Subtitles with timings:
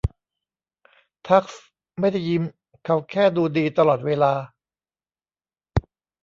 [1.27, 1.63] ทักซ์
[1.99, 2.43] ไม่ได้ยิ้ม
[2.83, 4.33] เขาแค่ดูดีตลอดเวลา